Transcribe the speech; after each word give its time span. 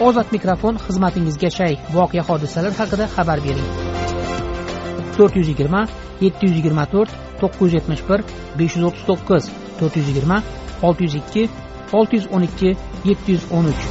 ozod 0.00 0.32
mikrofon 0.32 0.78
xizmatingizga 0.86 1.50
shay. 1.50 1.74
Voqea 1.94 2.22
hodisalar 2.28 2.72
haqida 2.80 3.06
xabar 3.14 3.38
bering. 3.46 3.68
To'rt 5.16 5.36
yuz 5.38 5.48
yigirma 5.52 5.82
yetti 6.24 6.42
yuz 6.48 6.56
yigirma 6.58 6.84
to'rt 6.94 7.10
to'qqiz 7.40 7.62
yuz 7.64 7.74
yetmish 7.78 8.02
bir 8.08 8.20
besh 8.58 8.74
yuz 8.76 8.84
o'ttiz 8.88 9.04
to'qqiz 9.10 9.44
to'rt 9.78 9.94
yuz 9.98 10.08
yigirma 10.10 10.38
olti 10.86 11.02
yuz 11.06 11.14
ikki 11.22 11.42
olti 11.98 12.14
yuz 12.18 12.26
o'n 12.34 12.42
ikki 12.48 12.70
yetti 13.08 13.28
yuz 13.36 13.44
o'n 13.56 13.70
uch. 13.72 13.82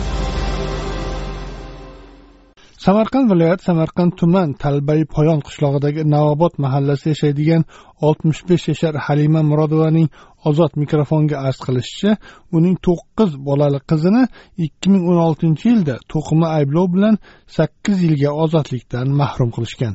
Samarqand 2.86 3.32
viloyati 3.32 3.64
samarqand 3.70 4.12
tuman 4.20 4.50
talbay 4.64 5.02
poyon 5.16 5.40
qishlog'idagi 5.48 6.02
navobod 6.16 6.54
mahallasida 6.64 7.10
yashaydigan 7.14 7.62
oltmish 8.08 8.42
besh 8.50 8.66
yashar 8.72 8.94
halima 9.06 9.42
murodovaning 9.52 10.08
ozod 10.50 10.72
mikrofonga 10.84 11.38
arz 11.48 11.58
qilishicha 11.66 12.12
uning 12.58 12.76
to'qqiz 12.88 13.32
bolali 13.48 13.80
qizini 13.92 14.24
ikki 14.66 14.88
ming 14.94 15.04
o'n 15.12 15.20
oltinchi 15.28 15.66
yilda 15.72 15.96
to'qima 16.14 16.48
ayblov 16.58 16.88
bilan 16.96 17.16
sakkiz 17.58 17.98
yilga 18.06 18.32
ozodlikdan 18.44 19.08
mahrum 19.22 19.50
qilishgan. 19.56 19.94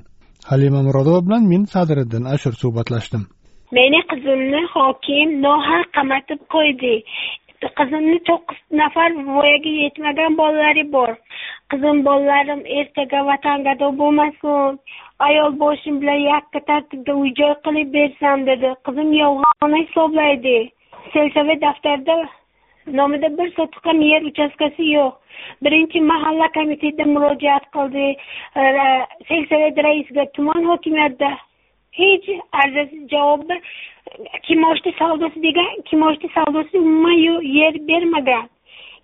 Halima 0.50 0.80
murodova 0.88 1.20
bilan 1.26 1.42
men 1.52 1.62
sadiriddin 1.74 2.24
ashur 2.34 2.54
suhbatlashdim. 2.62 3.22
Meni 3.76 4.00
qizimni 4.10 4.62
hokim 4.74 5.28
nohaq 5.46 5.86
qamatib 5.96 6.40
qo'ydi. 6.54 6.94
Qizimni 7.78 8.18
to'qqiz 8.28 8.60
nafar 8.80 9.10
voyaga 9.36 9.72
yetmagan 9.82 10.32
bolalari 10.40 10.84
bor. 10.94 11.12
Qizim 11.70 11.96
bolalarim 12.08 12.62
ertaga 12.78 13.20
vatangado 13.30 13.88
bo'lmasin. 14.00 14.78
Ayol 15.18 15.58
boshim 15.60 16.00
bilan 16.00 16.20
yakka 16.32 16.60
tartibda 16.70 17.14
uy 17.14 17.30
joy 17.38 17.54
qilib 17.66 17.94
bersam 17.94 18.46
dedi. 18.46 18.74
Qizim 18.88 19.12
yolg'on 19.20 19.76
hisoblaydi. 19.76 20.56
Selsovet 21.12 21.62
daftarida 21.62 22.16
nomida 23.00 23.38
bir 23.38 23.50
sotix 23.56 23.84
ham 23.84 24.00
yer 24.00 24.22
uchastkasi 24.30 24.84
yo'q. 24.92 25.12
Birinchi 25.64 26.00
mahalla 26.00 26.48
komitetiga 26.58 27.04
murojaat 27.14 27.66
qildi. 27.76 28.06
Selsovet 29.28 29.84
raisiga 29.88 30.24
tuman 30.38 30.68
hokimiyatida 30.70 31.30
hech 32.00 32.28
arzasiz 32.52 33.08
javob 33.14 33.50
kimoshdi 34.46 34.92
savdosi 34.98 35.42
degan 35.42 35.82
kimoshdi 35.90 36.28
savdosi 36.36 36.78
umuman 36.78 37.42
yer 37.58 37.74
bermagan. 37.90 38.46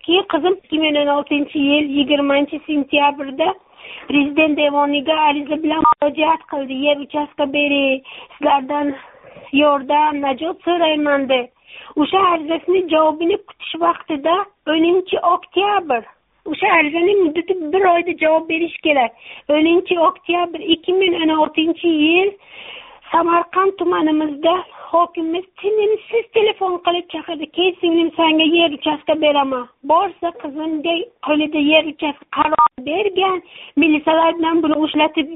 Keyin 0.05 0.25
qizim 0.33 0.55
ikki 0.63 0.79
ming 0.79 0.97
o'n 1.01 1.13
oltinchi 1.17 1.59
yil 1.59 1.85
yigirmanchi 1.97 2.59
sentyabrda 2.67 3.53
prezident 4.09 4.57
devoniga 4.57 5.15
ariza 5.29 5.57
bilan 5.63 5.83
murojaat 5.87 6.41
qildi. 6.51 6.79
Yer 6.87 6.97
uchastka 7.05 7.53
bering 7.57 8.01
sizlardan 8.37 8.95
yordam 9.61 10.21
najot 10.25 10.57
so'rayman 10.67 11.29
deb 11.29 12.01
o'sha 12.01 12.19
arizasini 12.33 12.81
javobini 12.93 13.37
kutish 13.47 13.75
vaqtida 13.85 14.35
o'ninchi 14.73 15.17
oktyabr 15.33 16.03
o'sha 16.51 16.67
arizani 16.77 17.15
muddati 17.23 17.53
bir 17.73 17.83
oyda 17.93 18.13
javob 18.23 18.49
berish 18.49 18.77
kerak. 18.85 19.11
O'ninchi 19.49 19.99
oktyabr 20.09 20.59
ikki 20.75 20.93
ming 21.01 21.15
o'n 21.23 21.35
oltinchi 21.41 21.91
yil 22.05 22.31
samarqand 23.11 23.77
tumanimizda 23.79 24.55
hokimimiz 24.95 25.45
tinimsiz 25.61 26.25
telefon 26.37 26.75
qilib 26.85 27.07
chaqirdi. 27.13 27.45
Kel 27.57 27.71
singlim 27.81 28.09
sanga 28.17 28.45
yer 28.57 28.69
uchastka 28.77 29.15
beraman. 29.23 29.65
Borsa 29.91 30.31
qizimga 30.41 30.95
qo'lida 31.27 31.61
yer 31.71 31.83
uchastka 31.93 32.25
qaror 32.37 32.69
bergan. 32.89 33.41
Milisalar 33.83 34.37
bilan 34.37 34.61
buni 34.63 34.77
ushlatib 34.85 35.27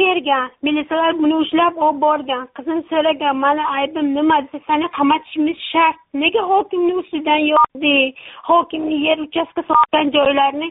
bergan. 0.00 0.50
Milisalar 0.68 1.18
buni 1.22 1.36
ushlab 1.44 1.80
olib 1.86 2.00
borgan. 2.06 2.44
Qizim 2.56 2.82
so'ragan 2.90 3.36
mani 3.44 3.64
aybim 3.78 4.14
nima? 4.18 4.36
desa 4.44 4.58
seni 4.66 4.88
qamatishimiz 4.98 5.58
shart. 5.70 5.96
Nega 6.22 6.42
hokimni 6.52 6.92
ustidan 7.02 7.42
yozding? 7.52 8.14
Hokimni 8.50 9.00
yer 9.06 9.18
uchastka 9.26 9.62
sotgan 9.70 10.14
joylarini 10.18 10.68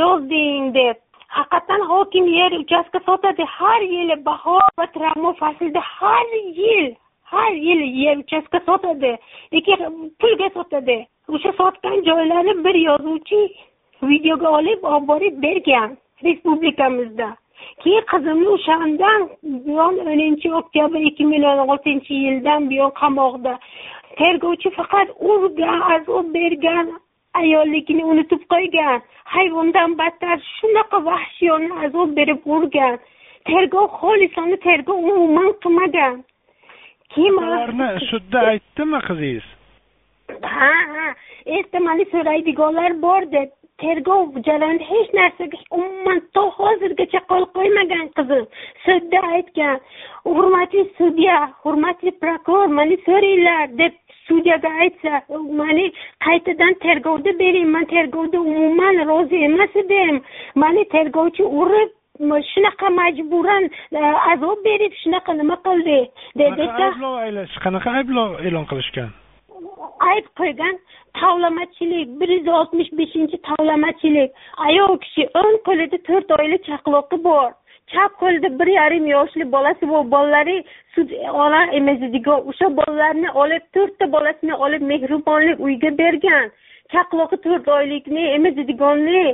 yozding 0.00 0.72
deb. 0.78 0.96
Haqiqatdan 1.36 1.82
hokim 1.88 2.26
yer 2.38 2.52
uchastka 2.62 3.00
sotadi 3.06 3.44
har 3.56 3.80
yili 3.94 4.16
bahor 4.28 4.64
va 4.78 4.86
travma 4.94 5.32
faslida 5.40 5.80
har 5.80 6.26
yil. 6.60 6.88
Har 7.30 7.52
yil 7.52 7.80
yer 8.02 8.16
uchastka 8.24 8.60
sotadi. 8.66 9.12
Lekin 9.52 9.78
pulga 10.20 10.48
sotadi. 10.56 10.98
O'sha 11.28 11.52
sotgan 11.60 11.98
joylarni 12.08 12.54
bir 12.64 12.76
yozuvchi 12.88 13.40
videoga 14.10 14.48
olib 14.58 14.84
olib 14.92 15.08
borib 15.08 15.42
bergan 15.42 15.96
respublikamizda. 16.24 17.28
Keyin 17.82 18.04
qizimni 18.12 18.48
o'shandan 18.56 19.28
buyon 19.66 19.98
o'ninchi 20.12 20.48
oktyabr 20.60 21.00
ikki 21.10 21.24
ming 21.32 21.44
o'n 21.50 21.60
oltinchi 21.64 22.14
yildan 22.24 22.70
buyon 22.70 22.92
qamoqda. 23.00 23.52
Tergovchi 24.18 24.70
faqat 24.78 25.08
urgan 25.32 25.80
azob 25.94 26.26
bergan 26.36 26.86
ayolligini 27.40 28.04
unutib 28.12 28.42
qo'ygan. 28.52 28.98
Hayvondan 29.34 29.98
battar 30.00 30.38
shunaqa 30.56 31.04
vahshiyona 31.10 31.84
azob 31.86 32.16
berib 32.18 32.40
urgan. 32.56 32.98
Tergov 33.48 33.86
xolisona 34.00 34.56
tergov 34.66 34.98
umuman 35.10 35.52
qilmagan. 35.62 36.14
Keyin 37.14 37.38
ularni 37.44 37.88
sudda 38.10 38.40
aytdimi 38.52 39.00
qizingiz 39.08 39.46
ha 40.56 40.72
ha 40.94 41.06
ertamali 41.58 42.04
so'raydiganlar 42.14 42.92
bor 43.04 43.22
deb 43.36 43.54
tergov 43.82 44.38
jarayonida 44.48 44.90
hech 44.92 45.10
narsaga 45.18 45.58
umuman 45.78 46.20
to 46.34 46.44
hozirgacha 46.58 47.20
qo'l 47.32 47.44
qo'ymagan 47.58 48.06
qizim 48.18 48.44
sudda 48.86 49.20
aytgan 49.36 49.76
hurmatli 50.34 50.84
sudya 50.98 51.38
hurmatli 51.64 52.12
prokuror 52.24 52.74
mani 52.78 52.96
so'ranglar 53.06 53.66
deb 53.82 53.94
sudyaga 54.28 54.72
aytsa 54.84 55.22
mani 55.60 55.86
qaytadan 56.26 56.74
tergovda 56.86 57.38
bering 57.42 57.68
man 57.76 57.86
tergovda 57.94 58.40
umuman 58.40 59.04
rozi 59.12 59.44
emas 59.50 59.78
edim 59.84 60.20
mani 60.64 60.84
tergovchi 60.96 61.44
urib 61.62 61.94
shunaqa 62.20 62.90
majburan 62.90 63.70
azob 64.32 64.64
berib 64.64 64.92
shunaqa 65.02 65.34
nima 65.34 65.56
qildi? 65.66 65.98
Desa 66.38 67.60
qanaqa 67.64 67.90
ayblov 68.00 68.40
e'lon 68.46 68.66
qilishgan. 68.70 69.10
Ayb 70.12 70.26
qo'ygan 70.38 70.74
tovlamachilik 71.20 72.08
bir 72.20 72.28
yuz 72.28 72.48
oltmish 72.48 72.90
beshinchi 72.98 73.38
tovlamachilik 73.48 74.30
ayol 74.68 74.98
kishi 75.04 75.28
o'ng 75.40 75.56
qo'lida 75.68 75.98
to'rt 76.08 76.30
oylik 76.38 76.62
chaqaloqi 76.70 77.18
bor. 77.24 77.50
Chap 77.92 78.12
qo'lida 78.22 78.48
bir 78.58 78.68
yarim 78.78 79.06
yoshli 79.06 79.44
bolasi 79.52 79.88
bor. 79.88 80.04
Bolalari 80.14 80.64
sud 80.94 81.08
ona 81.44 81.62
emizadigan 81.78 82.48
o'sha 82.50 82.68
bolalarni 82.78 83.30
olib 83.42 83.64
to'rtta 83.74 84.12
bolasini 84.14 84.54
olib 84.64 84.82
mehribonlik 84.92 85.60
uyga 85.66 85.90
bergan. 86.02 86.50
Chaqlog'i 86.92 87.36
to'rt 87.46 87.68
oylikni 87.78 88.24
emizadiganni 88.36 89.24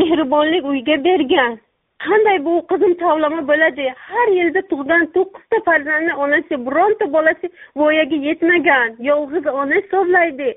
mehribonlik 0.00 0.64
uyga 0.72 0.96
bergan 1.04 1.60
qanday 2.06 2.38
bu 2.46 2.54
qizim 2.70 2.94
tovlama 3.02 3.42
bo'ladi? 3.50 3.86
Har 4.08 4.28
yilda 4.38 4.62
tug'gan 4.72 5.04
to'qqizta 5.16 5.58
farzandni 5.68 6.14
onasi 6.24 6.54
bironta 6.66 7.06
bolasi 7.16 7.50
voyaga 7.80 8.18
yetmagan 8.28 8.96
yolg'iz 9.10 9.46
ona 9.46 9.74
hisoblaydi. 9.80 10.50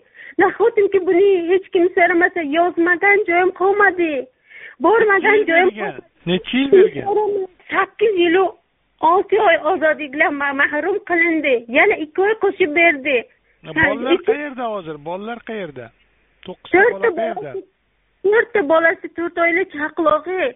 Nahotinki 0.44 1.00
buni 1.08 1.28
hech 1.52 1.68
kim 1.74 1.85
so'ramasa 1.96 2.41
yozmagan 2.58 3.24
joyim 3.30 3.52
qolmadi. 3.62 4.12
Bormagan 4.84 5.40
joyim 5.50 5.72
necha 6.31 6.58
yil 6.58 6.72
bergan? 6.72 7.06
Sakkiz 7.72 8.19
yilu 8.24 8.46
olti 9.12 9.41
oy 9.47 9.58
ozodlikdan 9.72 10.34
mahrum 10.41 11.00
qilindi. 11.09 11.56
Yana 11.79 11.96
ikki 12.06 12.22
oy 12.28 12.35
qo'shib 12.44 12.75
berdi. 12.81 13.18
Bolalar 13.64 14.19
qayerda 14.29 14.69
hozir? 14.75 14.96
Bolalar 15.09 15.40
qayerda? 15.50 15.90
To'qqizta 16.46 16.85
bola 16.94 17.16
qayerda 17.22 17.76
to'rtta 18.27 18.63
bolasi 18.71 19.11
to'rt 19.17 19.38
oylik 19.45 19.75
chaqlog'i 19.75 20.47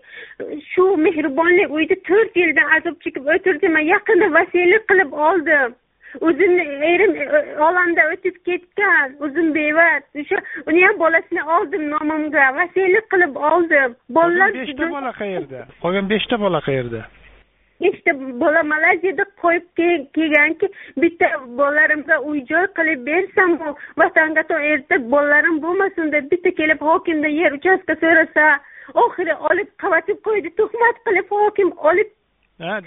shu 0.71 0.87
mehribonlik 1.05 1.75
uyida 1.77 1.97
to'rt 2.09 2.41
yildan 2.41 2.73
azob 2.77 2.97
chekib 3.05 3.29
o'tirdi 3.35 3.71
man 3.75 3.85
yaqinda 3.93 4.33
vasiylik 4.39 4.83
qilib 4.91 5.15
oldim. 5.27 5.77
O'zimni 6.27 6.63
erim 6.91 7.13
olamdan 7.67 8.11
o'tib 8.15 8.35
ketgan 8.47 9.15
o'zim 9.27 9.53
bevas. 9.55 10.03
O'sha 10.23 10.41
uni 10.67 10.83
ham 10.85 10.99
bolasini 11.03 11.47
oldim 11.57 11.87
nomimga 11.93 12.49
vasiylik 12.59 13.07
qilib 13.15 13.41
oldim. 13.51 13.95
Bolalar 14.19 14.53
beshta 14.59 14.91
bola 14.97 15.15
qayerda? 15.21 15.65
Qolgan 15.85 16.13
beshta 16.13 16.39
bola 16.45 16.63
qayerda 16.67 17.07
beshta 17.83 18.11
bola 18.43 18.63
malayziyada 18.73 19.25
qo'yib 19.43 19.65
kelganki 20.15 20.69
bitta 21.03 21.27
bolalarimga 21.59 22.19
uy 22.31 22.43
joy 22.51 22.65
qilib 22.79 23.05
bersam 23.09 23.57
vatanga 24.03 24.43
erta 24.73 24.95
bolalarim 25.13 25.61
bo'lmasin 25.65 26.11
deb 26.15 26.31
bitta 26.31 26.51
kelib 26.61 26.81
hokimdan 26.89 27.37
yer 27.41 27.51
uchastka 27.59 27.95
so'rasa 28.03 28.47
oxiri 29.05 29.35
olib 29.51 29.69
qavatib 29.83 30.17
qo'ydi 30.27 30.49
tuhmat 30.61 31.05
qilib 31.07 31.27
hokim 31.37 31.71
olib 31.91 32.09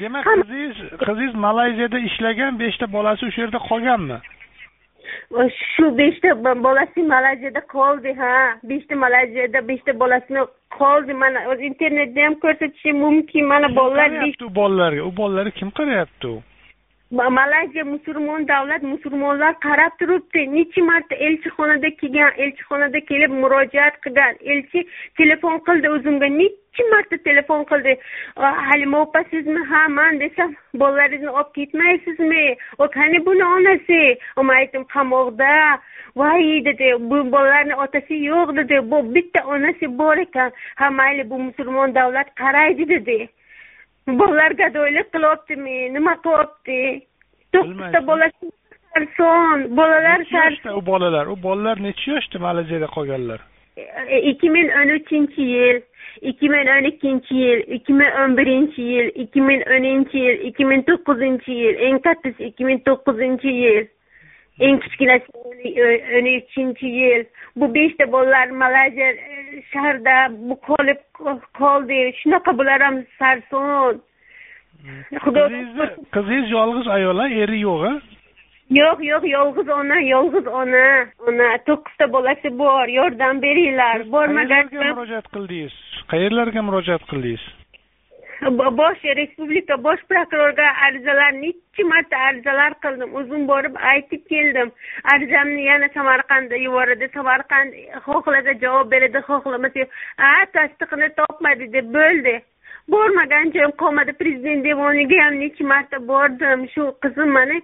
demak 0.01 0.25
qizingiz 0.31 0.77
qizingiz 1.07 1.35
malayziyada 1.47 1.99
ishlagan 2.09 2.59
beshta 2.63 2.93
bolasi 2.97 3.27
o'sha 3.29 3.41
yerda 3.45 3.61
qolganmi 3.71 4.19
shu 5.75 5.91
beshta 5.99 6.35
bolasi 6.67 7.03
malayziyada 7.03 7.61
qoldi 7.61 8.15
ha. 8.21 8.33
Beshta 8.65 8.97
malayziyada 8.97 9.69
beshta 9.69 10.01
bolasini 10.01 10.47
qoldi. 10.79 11.13
Mana 11.15 11.39
internetda 11.71 12.25
ham 12.25 12.35
ko'rsatishim 12.35 12.97
mumkin. 13.05 13.47
Mana 13.47 13.77
bolalar 13.77 14.11
u 14.47 14.55
bolalarga 14.55 15.05
u 15.05 15.17
bolalarga 15.17 15.51
kim 15.61 15.71
qarayapti 15.71 16.27
u 16.27 16.43
malayziya 17.15 17.85
musulmon 17.85 18.49
davlat 18.49 18.83
musulmonlar 18.83 19.55
qarab 19.61 19.99
turibdi. 19.99 20.47
Necha 20.55 20.83
marta 20.85 21.15
elchixonada 21.15 21.91
kelgan 22.01 22.33
elchixonada 22.37 23.01
kelib 23.11 23.31
murojaat 23.31 24.01
qilgan. 24.05 24.35
Elchi 24.41 24.87
telefon 25.17 25.59
qildi 25.69 25.89
o'zimga. 25.97 26.29
Necha 26.39 26.85
marta 26.91 27.17
telefon 27.29 27.65
qildi? 27.71 27.97
Halima 28.37 29.01
opa 29.07 29.25
sizmi 29.31 29.65
ha 29.71 29.89
man 29.89 30.21
desam 30.21 30.55
bolalaringizni 30.75 31.31
olib 31.31 31.53
ketmaysizmi? 31.59 32.45
Qani 32.97 33.25
buni 33.27 33.45
onasi? 33.45 34.19
Man 34.37 34.57
aytdim 34.57 34.85
qamoqda. 34.97 35.79
Voy 36.17 36.65
dedi 36.65 36.93
bu 37.11 37.17
bolalarni 37.33 37.75
otasi 37.75 38.15
yo'q 38.25 38.57
dedi. 38.57 38.83
Bu 38.91 39.15
bitta 39.15 39.47
onasi 39.47 39.99
bor 39.99 40.17
ekan. 40.17 40.53
Ha 40.77 40.91
mayli 40.91 41.31
bu 41.31 41.39
musulmon 41.39 41.95
davlat 41.95 42.35
qaraydi 42.43 42.89
dedi. 42.89 43.29
Bolalar 44.09 44.51
gadoylik 44.51 45.13
qilyaptimi 45.13 45.95
nima 45.95 46.15
qilyapti? 46.27 46.79
To'qqizta 47.53 48.07
bola 48.07 48.29
sarson 48.95 49.77
bolalar 49.77 50.21
yoshda 50.31 50.77
u 50.77 50.87
bolalar? 50.87 51.27
U 51.27 51.37
bolalar 51.43 51.83
necha 51.83 52.13
yoshda 52.13 52.39
malayziyada 52.39 52.87
qolganlar? 52.97 53.41
E, 53.77 54.19
ikki 54.31 54.51
ming 54.51 54.71
o'n 54.81 54.95
uchinchi 54.99 55.43
yil 55.55 55.81
ikki 56.31 56.49
ming 56.49 56.69
o'n 56.77 56.87
ikkinchi 56.91 57.35
yil 57.35 57.65
ikki 57.77 57.93
ming 57.93 58.21
o'n 58.23 58.37
birinchi 58.39 58.83
yil 58.93 59.11
ikki 59.25 59.41
ming 59.49 59.65
o'ninchi 59.77 60.19
yil 60.27 60.45
ikki 60.51 60.65
ming 60.71 60.85
to'qqizinchi 60.91 61.59
yil 61.63 61.83
eng 61.89 61.99
kattasi 62.07 62.51
ikki 62.51 62.69
ming 62.69 62.85
to'qqizinchi 62.89 63.55
yil 63.63 63.89
eng 64.61 64.79
kichkinasi 64.85 65.73
o'n 66.19 66.31
uchinchi 66.37 66.93
yil. 67.01 67.27
Bu 67.57 67.75
beshta 67.75 68.07
bolalar 68.13 68.55
malayziya 68.63 69.11
shahrida 69.73 70.17
bu 70.49 70.55
qolib 70.69 71.01
qoldi 71.61 72.01
shunaqa 72.21 72.59
bular 72.59 72.81
ham 72.87 72.97
sarson. 73.19 74.01
Xudo 75.25 75.45
qizingiz 76.15 76.51
yolg'iz 76.57 76.89
ayol 76.97 77.19
a 77.25 77.27
eri 77.43 77.59
yo'q 77.67 77.83
a 77.91 77.93
yo'q 78.79 79.01
yo'q 79.11 79.25
yolg'iz 79.37 79.69
ona 79.81 79.99
yolg'iz 80.15 80.47
ona 80.61 80.87
ona 81.29 81.49
to'qqizta 81.69 82.13
bolasi 82.17 82.49
bor 82.63 82.87
yordam 82.99 83.43
beringlar 83.47 84.07
bormagan 84.15 84.73
murojaat 84.73 85.27
qildingiz? 85.35 85.75
Qayerlarga 86.13 86.61
murojaat 86.69 87.05
qildingiz 87.11 87.45
bosh 88.51 89.03
respublika 89.17 89.83
bosh 89.83 90.01
prokurorga 90.09 90.65
arizalar 90.87 91.33
nechi 91.33 91.85
marta 91.85 92.17
arizalar 92.17 92.75
qildim 92.85 93.15
o'zim 93.21 93.47
borib 93.49 93.75
aytib 93.77 94.27
keldim. 94.29 94.73
Arizamni 95.15 95.65
yana 95.65 95.89
samarqandga 95.95 96.57
yuboradi. 96.57 97.09
Samarqand 97.15 97.73
xohlasa 98.07 98.53
javob 98.61 98.91
beradi 98.91 99.19
xohlamasa 99.29 99.87
a 100.19 100.47
tasdiqini 100.53 101.09
topmadi 101.17 101.73
deb 101.73 101.87
bo'ldi. 101.95 102.43
Bormagan 102.89 103.53
joyim 103.53 103.73
qolmadi. 103.73 104.13
Prezident 104.13 104.65
devoniga 104.65 105.25
ham 105.25 105.41
necha 105.41 105.65
marta 105.65 105.99
bordim. 106.09 106.69
Shu 106.75 106.93
qizim 107.03 107.33
mana 107.33 107.57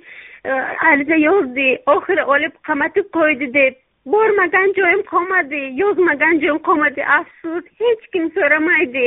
e, 0.45 0.51
ariza 0.91 1.17
yozdi. 1.17 1.69
Oxiri 1.87 2.25
olib 2.25 2.53
qamatib 2.69 3.13
qo'ydi 3.19 3.53
deb 3.55 3.75
bormagan 4.07 4.73
joyim 4.79 5.03
qolmadi 5.13 5.61
yozmagan 5.83 6.41
joyim 6.41 6.59
qolmadi 6.69 7.03
afsus 7.19 7.65
hech 7.81 8.05
kim 8.13 8.31
so'ramaydi. 8.37 9.07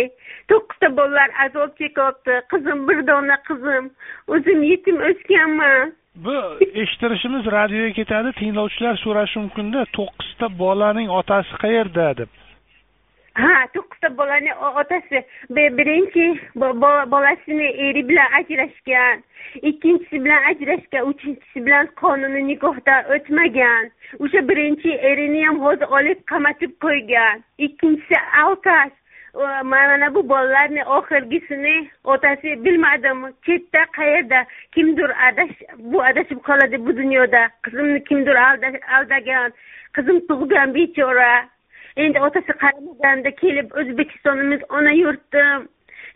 To'qqizta 0.49 0.87
bolalar 0.97 1.29
azob 1.45 1.71
chekyapti 1.81 2.33
qizim 2.51 2.87
bir 2.87 2.99
dona 3.07 3.37
qizim 3.49 3.89
o'zim 4.35 4.63
yetim 4.71 4.97
o'sganman. 5.09 5.93
Bu 6.25 6.35
eshittirishimiz 6.81 7.45
radioga 7.57 7.91
ketadi 7.99 8.29
tinglovchilar 8.39 8.95
so'rashi 9.05 9.37
mumkinda 9.43 9.81
to'qqizta 9.97 10.47
bolaning 10.63 11.09
otasi 11.19 11.53
qayerda? 11.63 12.07
deb. 12.19 12.42
Ha 13.41 13.68
to'qqizta 13.74 14.09
bolani 14.18 14.53
otasi 14.81 15.24
birinchi 15.77 16.25
bolasini 17.13 17.69
eri 17.88 18.07
bilan 18.09 18.31
ajrashgan 18.39 19.24
ikkinchisi 19.62 20.24
bilan 20.25 20.44
ajrashgan 20.51 21.07
uchinchisi 21.12 21.65
bilan 21.65 21.88
qonuniy 22.01 22.47
nikohda 22.47 22.95
o'tmagan 23.15 23.91
o'sha 24.19 24.47
birinchi 24.50 24.91
erini 25.12 25.45
ham 25.45 25.62
hozir 25.65 25.95
olib 26.00 26.19
qamatib 26.33 26.75
qo'ygan 26.85 27.41
ikkinchisi 27.57 28.21
alkash 28.44 28.94
mana 29.63 30.13
bu 30.15 30.29
bolalarni 30.29 30.83
oxirgisini 30.97 31.89
otasi 32.03 32.65
bilmadim 32.65 33.25
chetda 33.45 33.81
qayerda 33.97 34.45
kimdir 34.75 35.09
adash 35.27 35.56
bu 35.79 36.03
adashib 36.03 36.39
qoladi 36.50 36.86
bu 36.86 36.97
dunyoda 36.97 37.41
qizimni 37.63 38.03
kimdir 38.03 38.36
aldagan 38.97 39.53
qizim 39.95 40.19
tug'gan 40.27 40.74
bechora. 40.75 41.52
Endi 41.97 42.19
otasi 42.27 42.53
qaramaganda 42.63 43.31
kelib 43.43 43.77
o'zbekistonimiz 43.81 44.61
ona 44.69 44.91
yurtim 44.97 45.67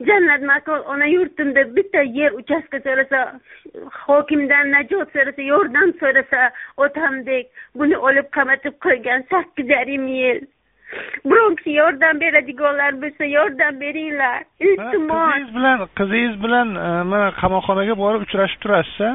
jannat 0.10 0.42
makon 0.52 0.84
ona 0.94 1.06
yurtim 1.06 1.56
deb 1.56 1.76
bitta 1.78 2.02
yer 2.20 2.32
uchastka 2.42 2.80
so'rasa 2.86 3.22
hokimdan 4.02 4.72
najot 4.76 5.16
so'rasa 5.16 5.48
yordam 5.54 5.94
so'rasa 6.02 6.52
otamdek 6.88 7.50
buni 7.82 7.98
olib 8.10 8.30
qamatib 8.38 8.78
qo'ygan 8.88 9.26
sakkiz 9.32 9.74
yarim 9.78 10.08
yil 10.20 10.46
biron 11.26 11.56
kishi 11.60 11.74
yordam 11.82 12.20
beradiganlar 12.20 12.94
bo'lsa 13.02 13.26
yordam 13.38 13.80
beringlar. 13.82 14.44
Iltimos. 14.60 15.32
Qizingiz 15.32 15.56
bilan 15.56 15.88
qizingiz 16.00 16.36
bilan 16.44 16.76
e, 16.76 16.90
mana 17.12 17.28
qamoqxonaga 17.42 17.96
borib 18.04 18.22
uchrashib 18.28 18.62
turasiz 18.64 19.02
a 19.08 19.12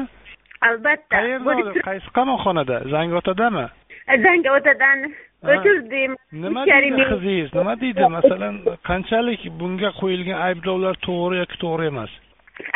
albatta. 0.67 1.15
Qayerda 1.15 1.85
qaysi 1.89 2.09
qamoqxonada? 2.17 2.77
Zangiotadami 2.93 3.65
zangiotadan 4.07 5.13
o'tirdim. 5.43 6.15
Nima 6.31 6.65
deydi 6.65 7.03
qizingiz? 7.11 7.53
Nima 7.53 7.79
deydi? 7.81 8.09
Masalan 8.17 8.59
qanchalik 8.89 9.47
bunga 9.59 9.89
qo'yilgan 10.01 10.39
ayblovlar 10.47 10.95
to'g'ri 11.07 11.41
yoki 11.43 11.57
to'g'ri 11.63 11.89
emas? 11.93 12.11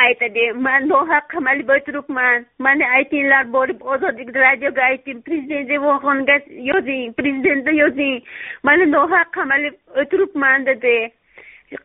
Aytadi 0.06 0.44
man 0.68 0.88
nohaq 0.90 1.26
qamalib 1.34 1.70
o'tiribman 1.76 2.46
mani 2.66 2.86
aytinglar 3.00 3.44
borib 3.56 3.82
ozodlik 3.94 4.30
radioga 4.36 4.84
ayting 4.92 5.22
prezident 5.28 5.70
devonxonaga 5.74 6.38
yozing 6.72 7.14
prezidentga 7.20 7.76
yozing. 7.84 8.18
Mani 8.64 8.90
nohaq 8.96 9.30
qamalib 9.38 9.76
o'tiribman 10.04 10.66
dedi. 10.72 10.96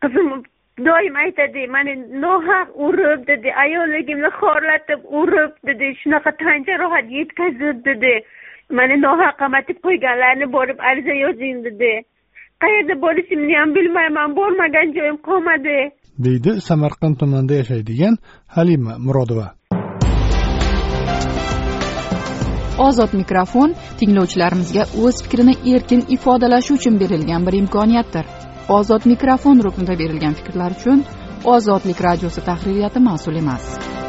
Qizim 0.01 0.29
doim 0.77 1.15
aytadi 1.15 1.67
mani 1.75 1.93
nohaq 2.21 2.69
urib 2.85 3.27
dedi 3.27 3.49
ayolligimni 3.63 4.29
xorlatib 4.39 5.01
urib 5.21 5.51
dedi 5.67 5.87
shunaqa 6.01 6.31
tan 6.41 6.65
jarohat 6.67 7.05
yetkazib 7.17 7.77
dedi. 7.89 8.13
Mani 8.77 8.95
nohaq 9.05 9.35
qamatib 9.41 9.77
qo'yganlarni 9.85 10.47
borib 10.55 10.79
ariza 10.89 11.15
yozing 11.23 11.57
dedi. 11.67 11.93
Qayerda 12.63 12.95
bo'lishimni 13.05 13.55
ham 13.59 13.69
bilmayman 13.77 14.29
bormagan 14.39 14.87
joyim 14.97 15.17
qolmadi. 15.27 15.77
Deydi 16.25 16.51
samarqand 16.69 17.15
tumanida 17.19 17.55
yashaydigan 17.61 18.15
halima 18.55 18.93
murodova. 19.05 19.47
Ozod 22.87 23.11
mikrofon 23.21 23.69
tinglovchilarimizga 23.99 24.83
o'z 25.03 25.15
fikrini 25.23 25.53
erkin 25.73 26.01
ifodalashi 26.15 26.71
uchun 26.77 26.95
berilgan 27.01 27.41
bir 27.47 27.53
imkoniyatdir 27.61 28.25
ozod 28.69 29.05
mikrofon 29.05 29.61
ruknida 29.61 29.95
berilgan 29.95 30.33
fikrlar 30.39 30.71
uchun 30.77 31.03
ozodlik 31.43 31.99
radiosi 32.01 32.41
tahririyati 32.41 32.99
mas'ul 32.99 33.37
emas. 33.43 34.02